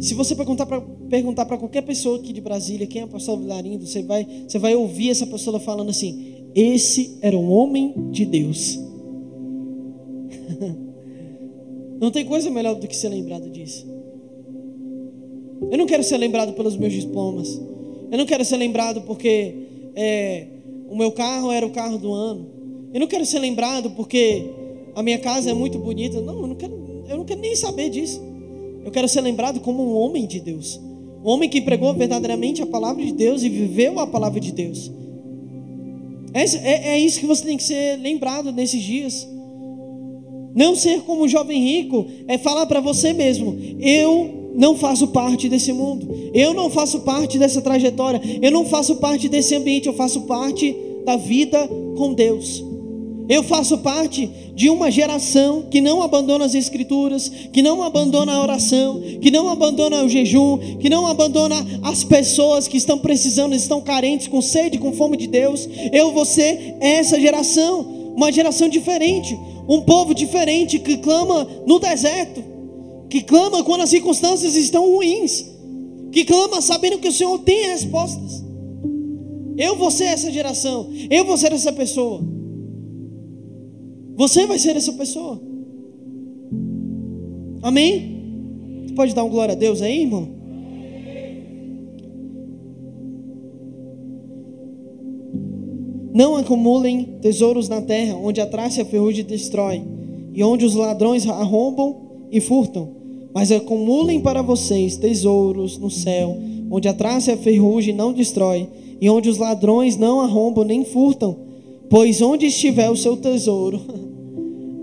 [0.00, 3.86] Se você perguntar para perguntar qualquer pessoa aqui de Brasília quem é o pastor Vilarindo,
[3.86, 8.78] você vai, você vai ouvir essa pessoa falando assim: esse era um homem de Deus.
[12.00, 13.86] Não tem coisa melhor do que ser lembrado disso.
[15.70, 17.60] Eu não quero ser lembrado pelos meus diplomas.
[18.10, 19.54] Eu não quero ser lembrado porque
[19.94, 20.46] é,
[20.88, 22.48] o meu carro era o carro do ano.
[22.94, 24.46] Eu não quero ser lembrado porque
[24.94, 26.22] a minha casa é muito bonita.
[26.22, 28.29] Não, eu não quero, eu não quero nem saber disso.
[28.84, 30.80] Eu quero ser lembrado como um homem de Deus.
[31.24, 34.90] Um homem que pregou verdadeiramente a palavra de Deus e viveu a palavra de Deus.
[36.32, 39.28] É, é, é isso que você tem que ser lembrado nesses dias.
[40.54, 45.48] Não ser como o jovem rico é falar para você mesmo: eu não faço parte
[45.48, 49.92] desse mundo, eu não faço parte dessa trajetória, eu não faço parte desse ambiente, eu
[49.92, 52.69] faço parte da vida com Deus.
[53.30, 58.42] Eu faço parte de uma geração que não abandona as escrituras, que não abandona a
[58.42, 63.80] oração, que não abandona o jejum, que não abandona as pessoas que estão precisando, estão
[63.80, 65.68] carentes, com sede, com fome de Deus.
[65.92, 67.82] Eu vou ser essa geração,
[68.16, 69.38] uma geração diferente,
[69.68, 72.42] um povo diferente que clama no deserto,
[73.08, 75.46] que clama quando as circunstâncias estão ruins,
[76.10, 78.42] que clama sabendo que o Senhor tem respostas.
[79.56, 82.39] Eu vou ser essa geração, eu vou ser essa pessoa.
[84.20, 85.40] Você vai ser essa pessoa.
[87.62, 88.82] Amém?
[88.84, 90.28] Você pode dar um glória a Deus aí, irmão?
[96.12, 99.82] Não acumulem tesouros na terra, onde a traça e a ferrugem destrói,
[100.34, 102.90] e onde os ladrões arrombam e furtam.
[103.32, 106.36] Mas acumulem para vocês tesouros no céu,
[106.70, 108.68] onde a traça e a ferrugem não destrói,
[109.00, 111.38] e onde os ladrões não arrombam nem furtam.
[111.88, 113.80] Pois onde estiver o seu tesouro,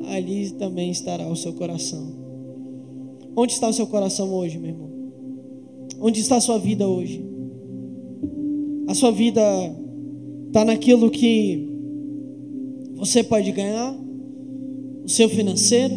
[0.09, 2.07] ali também estará o seu coração.
[3.35, 4.89] Onde está o seu coração hoje, meu irmão?
[5.99, 7.23] Onde está a sua vida hoje?
[8.87, 9.41] A sua vida
[10.47, 11.67] está naquilo que
[12.95, 13.95] você pode ganhar,
[15.03, 15.95] o seu financeiro,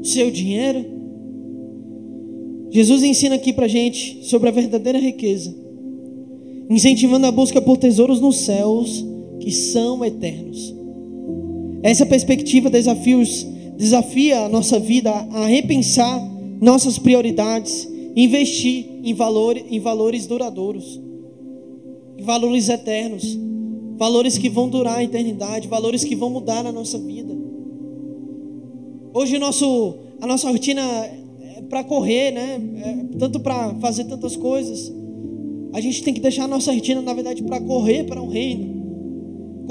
[0.00, 0.84] o seu dinheiro.
[2.70, 5.54] Jesus ensina aqui para gente sobre a verdadeira riqueza,
[6.70, 9.04] incentivando a busca por tesouros nos céus
[9.40, 10.81] que são eternos.
[11.82, 13.44] Essa perspectiva desafios,
[13.76, 16.20] desafia a nossa vida a repensar
[16.60, 21.00] nossas prioridades, investir em, valor, em valores duradouros,
[22.16, 23.36] em valores eternos,
[23.96, 27.36] valores que vão durar a eternidade, valores que vão mudar a nossa vida.
[29.12, 32.60] Hoje nosso, a nossa rotina é para correr, né?
[32.84, 34.92] É tanto para fazer tantas coisas.
[35.72, 38.71] A gente tem que deixar a nossa rotina, na verdade, para correr para o reino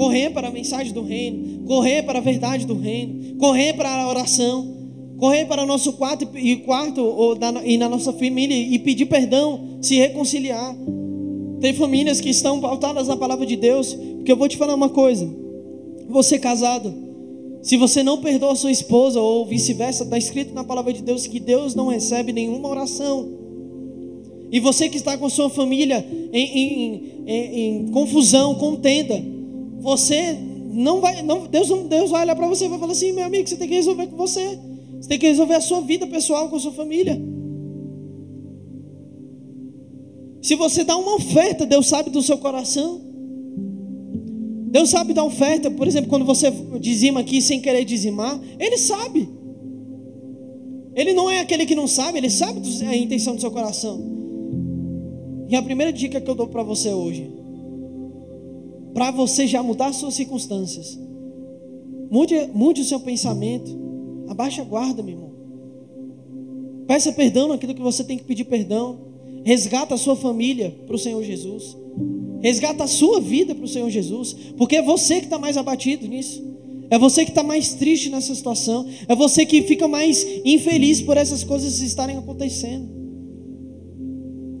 [0.02, 4.08] correr para a mensagem do reino, correr para a verdade do reino, correr para a
[4.08, 4.66] oração,
[5.16, 9.06] correr para o nosso quarto e quarto ou na, e na nossa família e pedir
[9.06, 10.74] perdão, se reconciliar.
[11.60, 14.88] Tem famílias que estão pautadas na palavra de Deus, porque eu vou te falar uma
[14.88, 15.32] coisa.
[16.08, 16.92] Você casado,
[17.62, 21.38] Se você não perdoa sua esposa ou vice-versa, está escrito na palavra de Deus que
[21.38, 23.28] Deus não recebe nenhuma oração.
[24.50, 29.22] E você que está com sua família em, em, em, em confusão, contenda,
[29.82, 30.38] você
[30.72, 33.46] não vai, não, Deus, Deus vai olhar para você e vai falar assim, meu amigo,
[33.48, 34.58] você tem que resolver com você.
[35.00, 37.20] Você tem que resolver a sua vida pessoal com a sua família.
[40.40, 43.00] Se você dá uma oferta, Deus sabe do seu coração.
[44.70, 49.28] Deus sabe da oferta, por exemplo, quando você dizima aqui sem querer dizimar, Ele sabe.
[50.94, 54.00] Ele não é aquele que não sabe, Ele sabe a intenção do seu coração.
[55.48, 57.41] E a primeira dica que eu dou para você hoje,
[58.94, 60.98] para você já mudar suas circunstâncias,
[62.10, 63.78] mude, mude o seu pensamento,
[64.28, 65.32] abaixa a guarda, meu irmão.
[66.86, 68.98] Peça perdão naquilo que você tem que pedir perdão.
[69.44, 71.76] Resgata a sua família para o Senhor Jesus.
[72.40, 76.06] Resgata a sua vida para o Senhor Jesus, porque é você que está mais abatido
[76.06, 76.42] nisso.
[76.90, 78.86] É você que está mais triste nessa situação.
[79.08, 82.86] É você que fica mais infeliz por essas coisas estarem acontecendo.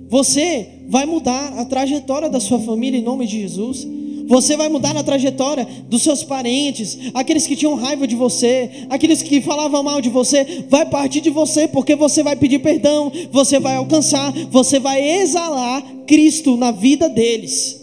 [0.08, 3.86] Você vai mudar a trajetória da sua família em nome de Jesus.
[4.32, 9.20] Você vai mudar a trajetória dos seus parentes, aqueles que tinham raiva de você, aqueles
[9.20, 13.60] que falavam mal de você, vai partir de você, porque você vai pedir perdão, você
[13.60, 17.78] vai alcançar, você vai exalar Cristo na vida deles.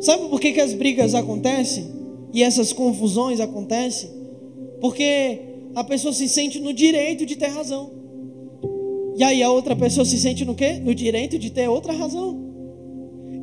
[0.00, 1.84] Sabe por que, que as brigas acontecem?
[2.32, 4.08] E essas confusões acontecem?
[4.80, 5.40] Porque
[5.74, 7.90] a pessoa se sente no direito de ter razão.
[9.14, 10.80] E aí a outra pessoa se sente no quê?
[10.82, 12.43] No direito de ter outra razão.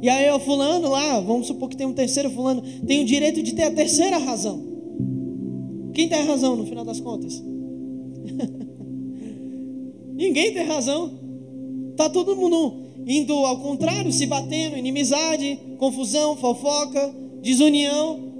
[0.01, 3.43] E aí o fulano lá, vamos supor que tem um terceiro fulano, tem o direito
[3.43, 4.71] de ter a terceira razão.
[5.93, 7.41] Quem tem a razão no final das contas?
[10.15, 11.19] Ninguém tem razão.
[11.95, 18.31] Tá todo mundo indo ao contrário, se batendo, inimizade, confusão, fofoca, desunião.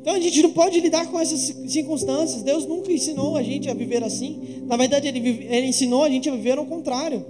[0.00, 2.42] Então a gente não pode lidar com essas circunstâncias.
[2.42, 4.62] Deus nunca ensinou a gente a viver assim.
[4.66, 7.24] Na verdade, Ele, ele ensinou a gente a viver ao contrário.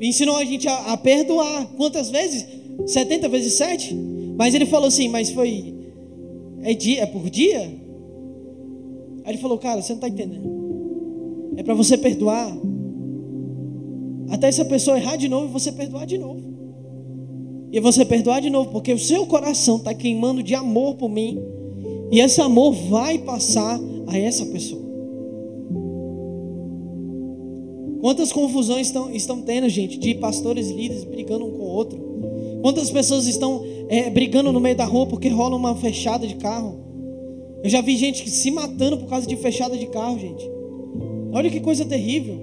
[0.00, 1.66] Ensinou a gente a, a perdoar.
[1.76, 2.57] Quantas vezes?
[2.88, 3.94] 70 vezes 7?
[4.36, 5.74] Mas Ele falou assim: Mas foi.
[6.62, 7.60] É, dia, é por dia?
[9.24, 10.58] Aí Ele falou: Cara, você não está entendendo.
[11.56, 12.56] É para você perdoar
[14.30, 16.40] até essa pessoa errar de novo e você perdoar de novo.
[17.70, 21.38] E você perdoar de novo, porque o seu coração está queimando de amor por mim.
[22.10, 24.88] E esse amor vai passar a essa pessoa.
[28.00, 32.07] Quantas confusões estão, estão tendo, gente, de pastores líderes brigando um com o outro?
[32.62, 36.78] Quantas pessoas estão é, brigando no meio da rua porque rola uma fechada de carro?
[37.62, 40.48] Eu já vi gente se matando por causa de fechada de carro, gente.
[41.32, 42.38] Olha que coisa terrível.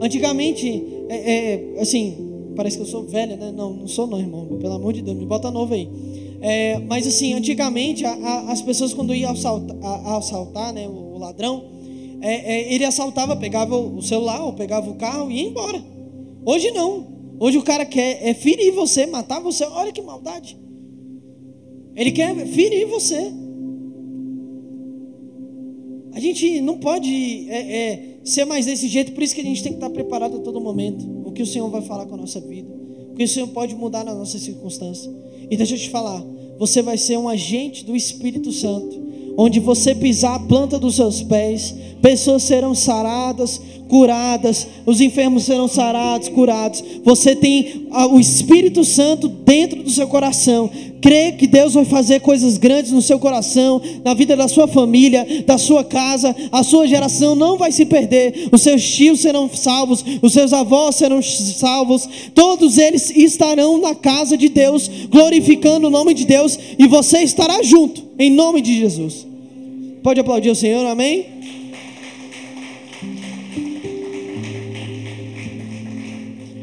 [0.00, 3.52] Antigamente, é, é, assim, parece que eu sou velha, né?
[3.52, 4.46] Não, não sou não, irmão.
[4.58, 5.88] Pelo amor de Deus, me bota novo aí.
[6.40, 11.14] É, mas assim, antigamente a, a, as pessoas quando iam assaltar, a, assaltar né, o,
[11.14, 11.64] o ladrão,
[12.20, 15.82] é, é, ele assaltava, pegava o celular ou pegava o carro e ia embora.
[16.44, 17.13] Hoje não.
[17.38, 19.64] Hoje o cara quer é ferir você, matar você.
[19.64, 20.58] Olha que maldade.
[21.96, 23.32] Ele quer ferir você.
[26.12, 29.62] A gente não pode é, é, ser mais desse jeito, por isso que a gente
[29.62, 31.04] tem que estar preparado a todo momento.
[31.24, 32.72] O que o Senhor vai falar com a nossa vida,
[33.10, 35.12] o que o Senhor pode mudar nas nossas circunstâncias.
[35.50, 36.24] E deixa eu te falar,
[36.56, 39.02] você vai ser um agente do Espírito Santo.
[39.36, 43.60] Onde você pisar a planta dos seus pés, pessoas serão saradas,
[43.94, 46.82] curadas, os enfermos serão sarados, curados.
[47.04, 50.68] Você tem o Espírito Santo dentro do seu coração
[51.00, 55.44] crê que Deus vai fazer coisas grandes no seu coração, na vida da sua família,
[55.46, 60.02] da sua casa, a sua geração não vai se perder, os seus tios serão salvos,
[60.22, 66.14] os seus avós serão salvos, todos eles estarão na casa de Deus, glorificando o nome
[66.14, 69.26] de Deus, e você estará junto, em nome de Jesus.
[70.02, 71.26] Pode aplaudir o Senhor, amém?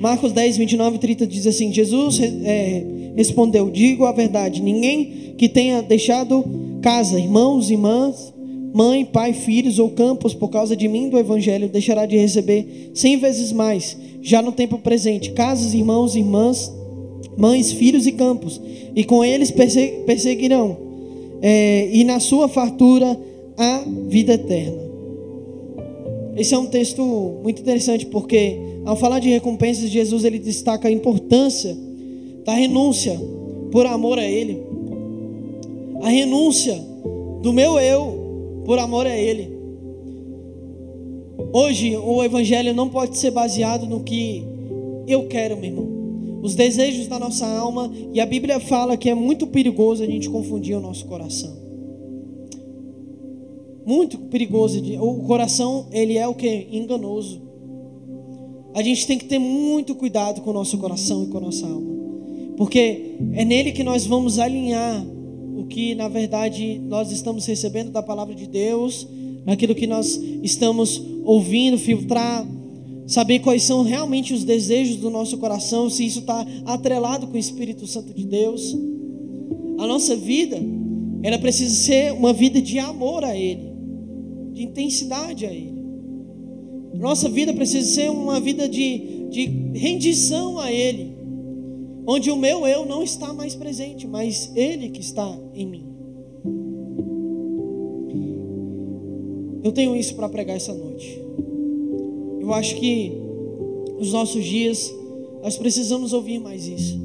[0.02, 2.84] Marcos 10, 29 e 30 diz assim: Jesus é,
[3.16, 6.44] respondeu: Digo a verdade, ninguém que tenha deixado
[6.82, 8.34] casa, irmãos, irmãs,
[8.74, 13.16] mãe, pai, filhos ou campos por causa de mim do evangelho deixará de receber cem
[13.18, 16.74] vezes mais, já no tempo presente, casas, irmãos, irmãs,
[17.38, 18.60] mães, filhos e campos,
[18.96, 20.78] e com eles perseguirão,
[21.44, 23.20] é, e na sua fartura
[23.56, 24.91] a vida eterna.
[26.36, 27.04] Esse é um texto
[27.44, 31.78] muito interessante porque ao falar de recompensas, Jesus ele destaca a importância
[32.46, 33.20] da renúncia
[33.72, 34.62] por amor a Ele,
[36.02, 36.76] a renúncia
[37.42, 39.50] do meu eu por amor a Ele.
[41.54, 44.44] Hoje o Evangelho não pode ser baseado no que
[45.08, 45.92] eu quero, meu irmão.
[46.42, 50.30] os desejos da nossa alma, e a Bíblia fala que é muito perigoso a gente
[50.30, 51.71] confundir o nosso coração.
[53.86, 54.82] Muito perigoso.
[55.00, 56.68] O coração, ele é o que?
[56.72, 57.42] Enganoso.
[58.74, 61.68] A gente tem que ter muito cuidado com o nosso coração e com a nossa
[61.68, 61.92] alma.
[62.56, 65.06] Porque é nele que nós vamos alinhar
[65.58, 69.08] o que na verdade nós estamos recebendo da palavra de Deus,
[69.46, 72.48] naquilo que nós estamos ouvindo, filtrar,
[73.08, 77.40] saber quais são realmente os desejos do nosso coração, se isso está atrelado com o
[77.40, 78.78] Espírito Santo de Deus.
[79.78, 80.58] A nossa vida,
[81.24, 83.71] ela precisa ser uma vida de amor a Ele,
[84.62, 85.82] de intensidade a Ele.
[86.94, 91.16] Nossa vida precisa ser uma vida de, de rendição a Ele,
[92.06, 95.86] onde o meu eu não está mais presente, mas Ele que está em mim.
[99.64, 101.20] Eu tenho isso para pregar essa noite.
[102.40, 103.12] Eu acho que
[103.98, 104.94] nos nossos dias
[105.42, 107.00] nós precisamos ouvir mais isso.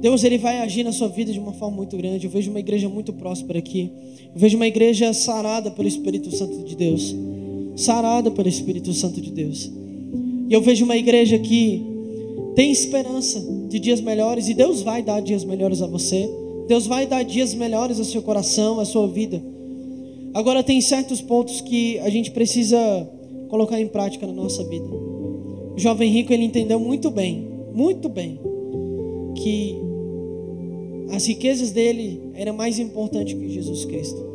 [0.00, 2.26] Deus ele vai agir na sua vida de uma forma muito grande.
[2.26, 3.90] Eu vejo uma igreja muito próspera aqui.
[4.34, 7.14] Eu vejo uma igreja sarada pelo Espírito Santo de Deus.
[7.74, 9.70] Sarada pelo Espírito Santo de Deus.
[10.48, 11.82] E eu vejo uma igreja que
[12.54, 16.28] tem esperança de dias melhores e Deus vai dar dias melhores a você.
[16.68, 19.42] Deus vai dar dias melhores ao seu coração, à sua vida.
[20.34, 22.78] Agora tem certos pontos que a gente precisa
[23.48, 24.86] colocar em prática na nossa vida.
[24.86, 28.38] O jovem rico ele entendeu muito bem, muito bem,
[29.36, 29.87] que
[31.10, 34.28] as riquezas dele eram mais importantes que Jesus Cristo.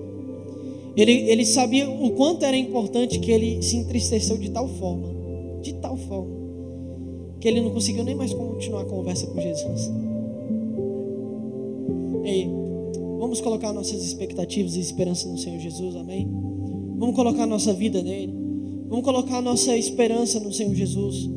[0.95, 5.07] Ele, ele sabia o quanto era importante que ele se entristeceu de tal forma,
[5.61, 6.35] de tal forma,
[7.39, 9.91] que ele não conseguiu nem mais continuar a conversa com Jesus.
[12.23, 12.47] Ei,
[13.19, 16.27] vamos colocar nossas expectativas e esperanças no Senhor Jesus, amém?
[16.97, 18.33] Vamos colocar nossa vida nele.
[18.87, 21.29] Vamos colocar nossa esperança no Senhor Jesus.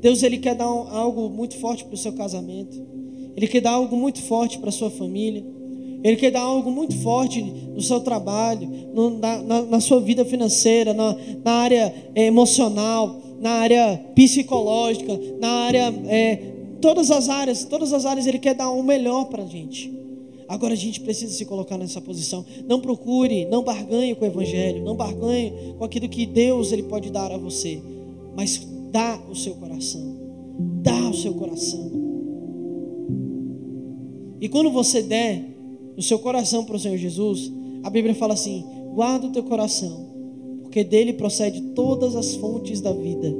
[0.00, 2.91] Deus ele quer dar algo muito forte para o seu casamento.
[3.36, 5.44] Ele quer dar algo muito forte para sua família.
[6.02, 10.24] Ele quer dar algo muito forte no seu trabalho, no, na, na, na, sua vida
[10.24, 15.94] financeira, na, na área é, emocional, na área psicológica, na área.
[16.08, 16.36] É,
[16.80, 20.02] todas as áreas, todas as áreas Ele quer dar o melhor para a gente.
[20.48, 22.44] Agora a gente precisa se colocar nessa posição.
[22.66, 27.10] Não procure, não barganhe com o evangelho, não barganhe com aquilo que Deus ele pode
[27.10, 27.80] dar a você,
[28.36, 28.60] mas
[28.90, 30.14] dá o seu coração.
[30.82, 31.90] Dá o seu coração.
[34.42, 35.40] E quando você der
[35.96, 37.52] o seu coração para o Senhor Jesus,
[37.84, 40.04] a Bíblia fala assim: guarda o teu coração,
[40.62, 43.32] porque dele procede todas as fontes da vida.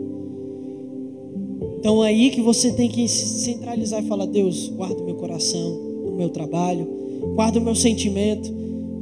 [1.80, 5.16] Então é aí que você tem que se centralizar e falar: Deus, guarda o meu
[5.16, 5.72] coração,
[6.06, 6.86] o meu trabalho,
[7.34, 8.54] guarda o meu sentimento,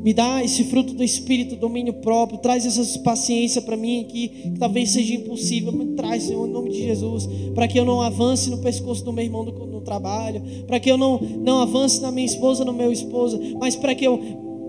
[0.02, 4.58] me dá esse fruto do Espírito, domínio próprio, traz essa paciência para mim aqui, que
[4.58, 8.48] talvez seja impossível, me traz, Senhor, em nome de Jesus, para que eu não avance
[8.48, 12.26] no pescoço do meu irmão no, trabalho, para que eu não, não avance na minha
[12.26, 14.18] esposa, no meu esposo, mas para que eu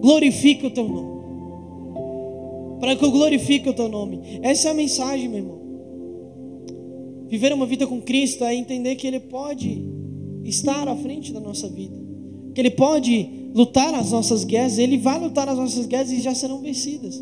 [0.02, 1.22] glorifique o teu nome.
[2.80, 4.40] Para que eu glorifique o teu nome.
[4.42, 5.62] Essa é a mensagem, meu irmão.
[7.28, 9.82] Viver uma vida com Cristo é entender que Ele pode
[10.44, 11.96] estar à frente da nossa vida,
[12.54, 16.34] que Ele pode lutar as nossas guerras, Ele vai lutar as nossas guerras e já
[16.34, 17.22] serão vencidas.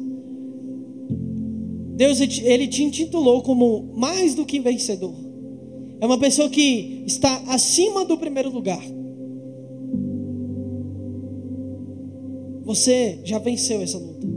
[1.95, 5.13] Deus, Ele te intitulou como mais do que vencedor.
[5.99, 8.81] É uma pessoa que está acima do primeiro lugar.
[12.63, 14.27] Você já venceu essa luta.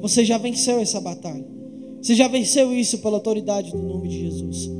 [0.00, 1.44] Você já venceu essa batalha.
[2.00, 4.70] Você já venceu isso pela autoridade do nome de Jesus.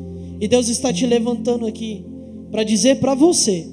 [0.41, 2.05] E Deus está te levantando aqui
[2.51, 3.67] para dizer para você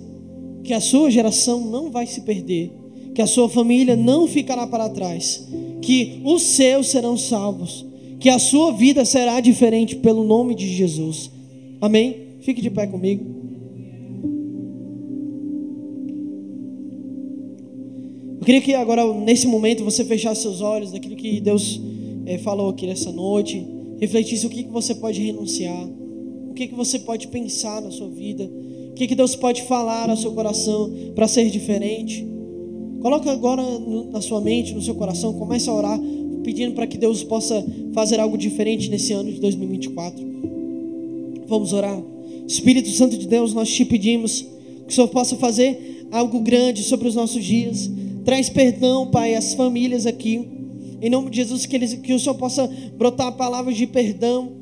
[0.67, 2.73] que a sua geração não vai se perder,
[3.15, 5.47] que a sua família não ficará para trás,
[5.81, 7.85] que os seus serão salvos,
[8.19, 11.31] que a sua vida será diferente pelo nome de Jesus.
[11.79, 12.17] Amém?
[12.41, 13.23] Fique de pé comigo.
[18.41, 21.79] Eu queria que agora, nesse momento, você fechasse seus olhos daquilo que Deus
[22.25, 23.65] é, falou aqui nessa noite,
[24.01, 25.87] refletisse o que, que você pode renunciar,
[26.49, 28.49] o que, que você pode pensar na sua vida
[28.97, 32.25] que, que Deus pode falar ao seu coração para ser diferente?
[33.01, 33.63] Coloca agora
[34.11, 35.99] na sua mente, no seu coração, comece a orar,
[36.43, 40.25] pedindo para que Deus possa fazer algo diferente nesse ano de 2024.
[41.47, 42.01] Vamos orar.
[42.47, 47.07] Espírito Santo de Deus, nós te pedimos que o Senhor possa fazer algo grande sobre
[47.07, 47.89] os nossos dias.
[48.25, 50.47] Traz perdão, Pai, às famílias aqui.
[51.01, 52.67] Em nome de Jesus, que, eles, que o Senhor possa
[52.97, 54.53] brotar palavras de perdão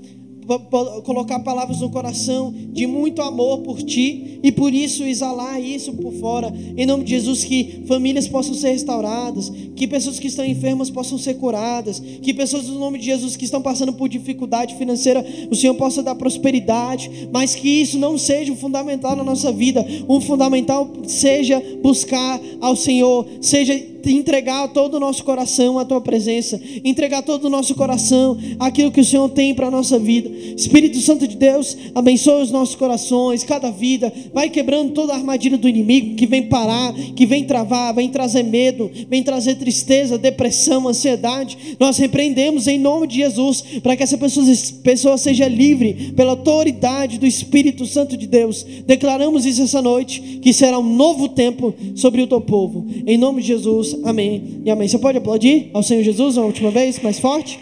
[1.03, 6.13] colocar palavras no coração de muito amor por ti e por isso exalar isso por
[6.13, 6.53] fora.
[6.77, 11.17] Em nome de Jesus, que famílias possam ser restauradas, que pessoas que estão enfermas possam
[11.17, 15.55] ser curadas, que pessoas no nome de Jesus que estão passando por dificuldade financeira, o
[15.55, 19.85] Senhor possa dar prosperidade, mas que isso não seja o fundamental na nossa vida.
[20.07, 26.59] O fundamental seja buscar ao Senhor, seja entregar todo o nosso coração à tua presença,
[26.83, 30.29] entregar todo o nosso coração aquilo que o Senhor tem para a nossa vida.
[30.29, 35.57] Espírito Santo de Deus, abençoe os nossos corações, cada vida, vai quebrando toda a armadilha
[35.57, 40.87] do inimigo que vem parar, que vem travar, vem trazer medo, vem trazer tristeza, depressão,
[40.87, 41.75] ansiedade.
[41.79, 44.45] Nós repreendemos em nome de Jesus, para que essa pessoa,
[44.83, 48.65] pessoa seja livre pela autoridade do Espírito Santo de Deus.
[48.85, 52.85] Declaramos isso essa noite, que será um novo tempo sobre o teu povo.
[53.05, 53.53] Em nome de
[54.03, 54.87] Amém e amém.
[54.87, 57.59] Você pode aplaudir ao Senhor Jesus uma última vez, mais forte?